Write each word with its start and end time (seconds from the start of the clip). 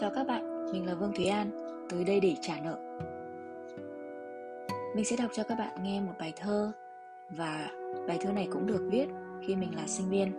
Chào 0.00 0.10
các 0.14 0.26
bạn, 0.26 0.72
mình 0.72 0.86
là 0.86 0.94
Vương 0.94 1.12
Thúy 1.12 1.26
An, 1.26 1.50
tới 1.90 2.04
đây 2.04 2.20
để 2.20 2.36
trả 2.40 2.54
nợ. 2.64 2.78
Mình 4.94 5.04
sẽ 5.04 5.16
đọc 5.16 5.30
cho 5.32 5.42
các 5.42 5.58
bạn 5.58 5.82
nghe 5.82 6.00
một 6.00 6.12
bài 6.18 6.32
thơ 6.36 6.72
và 7.30 7.70
bài 8.08 8.18
thơ 8.20 8.32
này 8.32 8.48
cũng 8.52 8.66
được 8.66 8.88
viết 8.90 9.06
khi 9.46 9.56
mình 9.56 9.76
là 9.76 9.86
sinh 9.86 10.08
viên. 10.08 10.32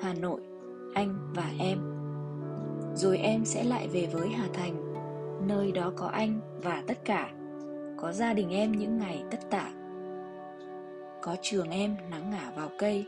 Hà 0.00 0.14
Nội, 0.14 0.40
anh 0.94 1.32
và 1.34 1.50
em. 1.58 1.78
Rồi 2.94 3.18
em 3.18 3.44
sẽ 3.44 3.64
lại 3.64 3.88
về 3.88 4.08
với 4.12 4.28
Hà 4.28 4.48
Thành, 4.52 4.94
nơi 5.48 5.72
đó 5.72 5.92
có 5.96 6.06
anh 6.06 6.40
và 6.62 6.82
tất 6.86 7.04
cả, 7.04 7.30
có 7.96 8.12
gia 8.12 8.32
đình 8.32 8.50
em 8.50 8.72
những 8.72 8.98
ngày 8.98 9.24
tất 9.30 9.50
tả. 9.50 9.70
Có 11.22 11.36
trường 11.42 11.70
em 11.70 11.96
nắng 12.10 12.30
ngả 12.30 12.52
vào 12.56 12.68
cây, 12.78 13.04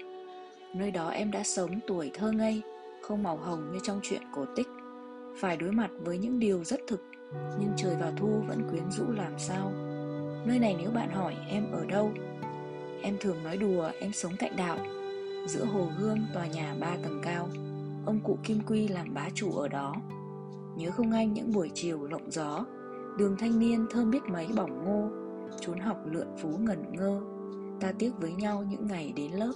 nơi 0.74 0.90
đó 0.90 1.08
em 1.08 1.30
đã 1.30 1.42
sống 1.42 1.70
tuổi 1.86 2.10
thơ 2.14 2.32
ngây 2.32 2.62
không 3.08 3.22
màu 3.22 3.36
hồng 3.36 3.72
như 3.72 3.78
trong 3.82 4.00
chuyện 4.02 4.22
cổ 4.32 4.44
tích. 4.56 4.68
Phải 5.36 5.56
đối 5.56 5.72
mặt 5.72 5.90
với 6.04 6.18
những 6.18 6.38
điều 6.38 6.64
rất 6.64 6.80
thực, 6.86 7.00
nhưng 7.58 7.72
trời 7.76 7.96
vào 8.00 8.12
thu 8.16 8.42
vẫn 8.48 8.68
quyến 8.70 8.90
rũ 8.90 9.04
làm 9.12 9.32
sao? 9.38 9.72
Nơi 10.46 10.58
này 10.58 10.76
nếu 10.78 10.90
bạn 10.90 11.10
hỏi 11.10 11.36
em 11.48 11.72
ở 11.72 11.86
đâu? 11.86 12.12
Em 13.02 13.16
thường 13.20 13.44
nói 13.44 13.56
đùa, 13.56 13.90
em 14.00 14.12
sống 14.12 14.32
cạnh 14.38 14.56
đạo. 14.56 14.78
Giữa 15.46 15.64
hồ 15.64 15.88
gươm 15.98 16.18
tòa 16.34 16.46
nhà 16.46 16.74
ba 16.80 16.96
tầng 17.02 17.20
cao, 17.22 17.48
ông 18.06 18.20
cụ 18.24 18.38
kim 18.44 18.60
quy 18.66 18.88
làm 18.88 19.14
bá 19.14 19.28
chủ 19.34 19.52
ở 19.52 19.68
đó. 19.68 19.94
Nhớ 20.76 20.90
không 20.90 21.12
anh 21.12 21.32
những 21.32 21.52
buổi 21.52 21.70
chiều 21.74 22.06
lộng 22.06 22.30
gió, 22.30 22.64
đường 23.18 23.36
thanh 23.38 23.58
niên 23.58 23.86
thơm 23.90 24.10
biết 24.10 24.22
mấy 24.28 24.48
bỏng 24.56 24.84
ngô, 24.84 25.08
trốn 25.60 25.78
học 25.80 25.96
lượn 26.06 26.28
phú 26.38 26.48
ngẩn 26.58 26.84
ngơ. 26.92 27.20
Ta 27.80 27.92
tiếc 27.98 28.10
với 28.20 28.32
nhau 28.32 28.64
những 28.70 28.86
ngày 28.86 29.12
đến 29.16 29.32
lớp. 29.32 29.52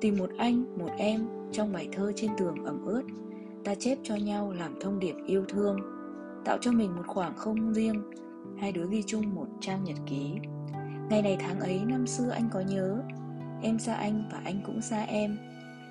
Tìm 0.00 0.16
một 0.18 0.30
anh, 0.38 0.78
một 0.78 0.90
em 0.98 1.26
trong 1.52 1.72
bài 1.72 1.88
thơ 1.92 2.12
trên 2.16 2.30
tường 2.38 2.64
ẩm 2.64 2.84
ướt. 2.84 3.02
Ta 3.64 3.74
chép 3.74 3.98
cho 4.02 4.16
nhau 4.16 4.52
làm 4.58 4.80
thông 4.80 4.98
điệp 4.98 5.14
yêu 5.26 5.44
thương. 5.48 5.78
Tạo 6.44 6.58
cho 6.60 6.72
mình 6.72 6.96
một 6.96 7.02
khoảng 7.06 7.36
không 7.36 7.74
riêng 7.74 8.02
Hai 8.58 8.72
đứa 8.72 8.86
ghi 8.90 9.02
chung 9.06 9.34
một 9.34 9.46
trang 9.60 9.84
nhật 9.84 9.96
ký. 10.06 10.32
Ngày 11.10 11.22
này 11.22 11.36
tháng 11.40 11.60
ấy 11.60 11.80
năm 11.86 12.06
xưa 12.06 12.30
anh 12.30 12.48
có 12.52 12.60
nhớ 12.60 13.02
Em 13.62 13.78
xa 13.78 13.94
anh 13.94 14.24
và 14.32 14.40
anh 14.44 14.60
cũng 14.66 14.82
xa 14.82 15.02
em. 15.02 15.36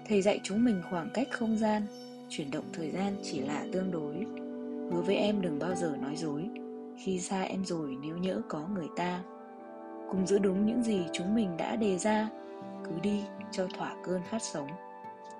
Thầy 0.07 0.21
dạy 0.21 0.39
chúng 0.43 0.65
mình 0.65 0.81
khoảng 0.89 1.09
cách 1.13 1.27
không 1.31 1.57
gian 1.57 1.81
Chuyển 2.29 2.51
động 2.51 2.65
thời 2.73 2.91
gian 2.91 3.15
chỉ 3.23 3.39
là 3.39 3.65
tương 3.73 3.91
đối. 3.91 4.15
Hứa 4.91 5.01
với 5.01 5.15
em 5.15 5.41
đừng 5.41 5.59
bao 5.59 5.75
giờ 5.75 5.95
nói 6.01 6.15
dối 6.15 6.49
Khi 6.97 7.19
xa 7.19 7.41
em 7.41 7.65
rồi 7.65 7.97
nếu 8.01 8.17
nhỡ 8.17 8.41
có 8.49 8.67
người 8.75 8.87
ta. 8.95 9.23
Cùng 10.11 10.27
giữ 10.27 10.39
đúng 10.39 10.65
những 10.65 10.83
gì 10.83 11.01
chúng 11.13 11.35
mình 11.35 11.57
đã 11.57 11.75
đề 11.75 11.97
ra 11.97 12.29
cứ 12.89 12.95
đi 13.01 13.23
cho 13.51 13.67
thỏa 13.77 13.95
cơn 14.03 14.21
khát 14.29 14.41
sống 14.41 14.67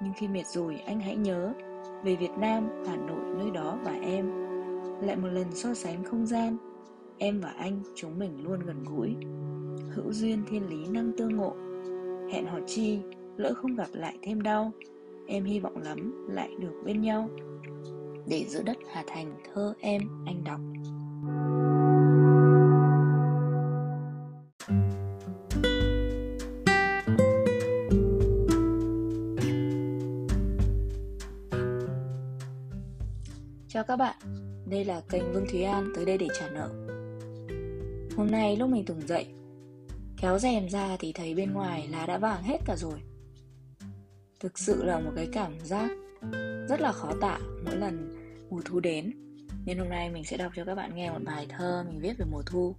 nhưng 0.01 0.13
khi 0.13 0.27
mệt 0.27 0.47
rồi 0.47 0.81
anh 0.85 0.99
hãy 0.99 1.15
nhớ 1.15 1.53
về 2.03 2.15
Việt 2.15 2.31
Nam, 2.39 2.69
Hà 2.87 2.95
Nội 2.95 3.35
nơi 3.37 3.51
đó 3.51 3.77
và 3.83 3.91
em. 4.01 4.31
Lại 5.01 5.15
một 5.15 5.27
lần 5.27 5.55
so 5.55 5.73
sánh 5.73 6.03
không 6.03 6.25
gian 6.25 6.57
em 7.17 7.41
và 7.41 7.49
anh 7.49 7.81
chúng 7.95 8.19
mình 8.19 8.43
luôn 8.43 8.59
gần 8.59 8.83
gũi. 8.83 9.15
Hữu 9.95 10.13
duyên 10.13 10.43
thiên 10.49 10.69
lý 10.69 10.87
năng 10.87 11.11
tương 11.17 11.37
ngộ. 11.37 11.55
Hẹn 12.31 12.45
hò 12.45 12.59
chi 12.67 12.99
lỡ 13.37 13.53
không 13.53 13.75
gặp 13.75 13.87
lại 13.93 14.17
thêm 14.21 14.41
đau 14.41 14.71
em 15.27 15.43
hy 15.43 15.59
vọng 15.59 15.81
lắm 15.83 16.27
lại 16.29 16.49
được 16.59 16.81
bên 16.85 17.01
nhau. 17.01 17.29
Để 18.27 18.45
giữ 18.47 18.63
đất 18.63 18.77
Hà 18.91 19.03
Thành 19.07 19.33
thơ 19.53 19.73
em 19.79 20.01
anh 20.25 20.43
đọc. 20.43 20.59
Chào 33.77 33.83
các 33.83 33.95
bạn, 33.95 34.15
đây 34.69 34.85
là 34.85 35.01
kênh 35.09 35.33
Vương 35.33 35.45
Thúy 35.51 35.63
An 35.63 35.91
tới 35.95 36.05
đây 36.05 36.17
để 36.17 36.27
trả 36.39 36.49
nợ. 36.49 36.69
Hôm 38.17 38.31
nay 38.31 38.57
lúc 38.57 38.69
mình 38.69 38.85
tỉnh 38.85 39.07
dậy 39.07 39.27
Kéo 40.21 40.39
rèm 40.39 40.69
ra 40.69 40.97
thì 40.99 41.13
thấy 41.13 41.35
bên 41.35 41.53
ngoài 41.53 41.87
lá 41.91 42.05
đã 42.05 42.17
vàng 42.17 42.43
hết 42.43 42.57
cả 42.65 42.75
rồi. 42.75 42.99
Thực 44.39 44.59
sự 44.59 44.83
là 44.83 44.99
một 44.99 45.11
cái 45.15 45.27
cảm 45.33 45.59
giác 45.63 45.91
rất 46.69 46.81
là 46.81 46.91
khó 46.91 47.11
tả 47.21 47.39
mỗi 47.65 47.75
lần 47.75 48.15
mùa 48.49 48.61
thu 48.65 48.79
đến. 48.79 49.13
Nên 49.65 49.77
hôm 49.77 49.89
nay 49.89 50.09
mình 50.09 50.25
sẽ 50.25 50.37
đọc 50.37 50.51
cho 50.55 50.65
các 50.65 50.75
bạn 50.75 50.95
nghe 50.95 51.11
một 51.11 51.21
bài 51.25 51.47
thơ 51.49 51.83
mình 51.87 51.99
viết 51.99 52.13
về 52.17 52.25
mùa 52.31 52.43
thu. 52.45 52.75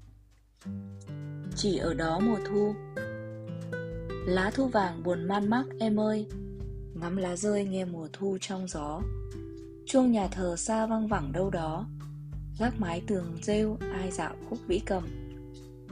Chỉ 1.57 1.79
ở 1.79 1.95
đó 1.95 2.21
mùa 2.21 2.39
thu 2.47 2.75
Lá 4.27 4.51
thu 4.55 4.67
vàng 4.67 5.03
buồn 5.03 5.29
man 5.29 5.51
mác 5.51 5.65
em 5.81 6.01
ơi. 6.01 6.27
Ngắm 6.95 7.17
lá 7.17 7.37
rơi 7.37 7.65
nghe 7.65 7.85
mùa 7.85 8.09
thu 8.13 8.39
trong 8.41 8.69
gió. 8.69 9.01
Chuông 9.89 10.13
nhà 10.13 10.29
thờ 10.29 10.57
xa 10.57 10.87
văng 10.87 11.09
vẳng 11.09 11.33
đâu 11.33 11.51
đó. 11.51 11.87
Gác 12.59 12.81
mái 12.81 13.03
tường 13.07 13.39
rêu, 13.43 13.77
ai 13.93 14.11
dạo 14.11 14.35
khúc 14.49 14.59
vĩ 14.67 14.79
cầm. 14.87 15.05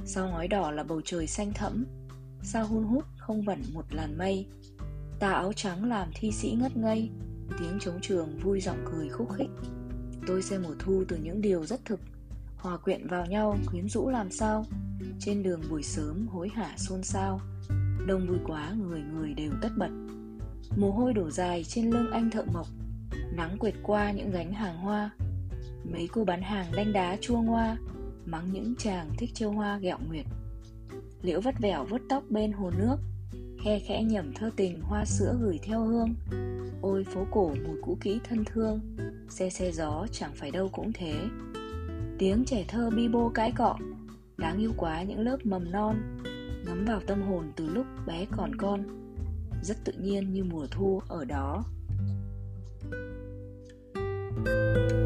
Sau 0.04 0.28
ngói 0.28 0.48
đỏ 0.48 0.70
là 0.70 0.82
bầu 0.82 1.00
trời 1.04 1.26
xanh 1.26 1.52
thẫm? 1.52 1.84
Sao 2.42 2.66
hun 2.66 2.84
hút 2.84 3.04
không 3.18 3.42
vẩn 3.42 3.62
một 3.72 3.84
làn 3.90 4.18
mây? 4.18 4.46
Tà 5.20 5.32
áo 5.32 5.52
trắng 5.52 5.84
làm 5.84 6.08
thi 6.14 6.32
sĩ 6.32 6.56
ngất 6.60 6.76
ngây. 6.76 7.10
Tiếng 7.58 7.78
trống 7.80 7.98
trường 8.02 8.38
vui 8.38 8.60
giọng 8.60 8.84
cười 8.92 9.08
khúc 9.08 9.32
khích. 9.32 9.50
Tôi 10.26 10.42
xem 10.42 10.62
mùa 10.62 10.74
thu 10.78 11.04
từ 11.08 11.16
những 11.16 11.40
điều 11.40 11.66
rất 11.66 11.84
thực. 11.84 12.00
Hòa 12.56 12.76
quyện 12.76 13.06
vào 13.06 13.26
nhau, 13.26 13.58
quyến 13.70 13.88
rũ 13.88 14.08
làm 14.08 14.30
sao? 14.30 14.64
Trên 15.20 15.42
đường 15.42 15.62
buổi 15.70 15.82
sớm 15.82 16.26
hối 16.28 16.48
hả 16.48 16.74
xôn 16.76 17.02
xao. 17.02 17.40
Đông 18.06 18.26
vui 18.26 18.38
quá, 18.46 18.72
người 18.78 19.00
người 19.00 19.34
đều 19.34 19.52
tất 19.62 19.70
bật. 19.76 19.90
Mồ 20.76 20.90
hôi 20.90 21.12
đổ 21.12 21.30
dài 21.30 21.64
trên 21.64 21.90
lưng 21.90 22.10
anh 22.12 22.30
thợ 22.30 22.42
mộc. 22.52 22.66
Nắng 23.36 23.56
quệt 23.58 23.74
qua 23.82 24.10
những 24.10 24.30
gánh 24.30 24.52
hàng 24.52 24.76
hoa. 24.76 25.10
Mấy 25.92 26.08
cô 26.12 26.24
bán 26.24 26.42
hàng 26.42 26.66
đanh 26.76 26.92
đá 26.92 27.16
chua 27.20 27.40
ngoa, 27.40 27.76
Mắng 28.24 28.52
những 28.52 28.74
chàng 28.78 29.10
thích 29.18 29.30
chiêu 29.34 29.50
hoa 29.50 29.78
ghẹo 29.78 29.98
nguyệt. 30.08 30.26
Liễu 31.22 31.40
vắt 31.40 31.58
vẻo 31.58 31.84
vớt 31.84 32.00
tóc 32.08 32.24
bên 32.30 32.52
hồ 32.52 32.70
nước, 32.78 32.96
Khe 33.64 33.78
khẽ 33.78 34.02
nhẩm 34.02 34.32
thơ 34.34 34.50
tình 34.56 34.80
hoa 34.80 35.04
sữa 35.04 35.36
gửi 35.40 35.58
theo 35.62 35.80
hương. 35.84 36.14
Ôi 36.82 37.04
phố 37.04 37.26
cổ 37.30 37.48
mùi 37.66 37.76
cũ 37.82 37.98
kỹ 38.00 38.20
thân 38.28 38.44
thương, 38.44 38.80
Xe 39.28 39.50
xe 39.50 39.72
gió 39.72 40.06
chẳng 40.12 40.32
phải 40.34 40.50
đâu 40.50 40.68
cũng 40.72 40.92
thế. 40.92 41.14
Tiếng 42.18 42.44
trẻ 42.46 42.64
thơ 42.68 42.90
bi 42.90 43.08
bô 43.08 43.28
cãi 43.28 43.52
cọ, 43.56 43.76
Đáng 44.36 44.58
yêu 44.58 44.72
quá 44.76 45.02
những 45.02 45.20
lớp 45.20 45.36
mầm 45.44 45.72
non 45.72 46.18
Ngắm 46.66 46.84
vào 46.84 47.00
tâm 47.06 47.22
hồn 47.22 47.52
từ 47.56 47.68
lúc 47.68 47.86
bé 48.06 48.26
còn 48.36 48.56
con. 48.56 48.82
Rất 49.62 49.76
tự 49.84 49.92
nhiên 49.92 50.32
như 50.32 50.44
mùa 50.44 50.66
thu 50.70 51.00
ở 51.08 51.24
đó. 51.24 51.64
Thank 54.36 54.90
you 54.90 55.05